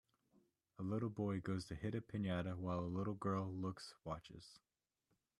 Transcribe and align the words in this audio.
A 0.79 0.81
little 0.81 1.11
boy 1.11 1.41
goes 1.41 1.65
to 1.65 1.75
hit 1.75 1.93
a 1.93 2.01
pinata 2.01 2.57
while 2.57 2.79
a 2.79 2.87
little 2.89 3.13
girl 3.13 3.53
looks 3.53 3.93
watches. 4.03 4.57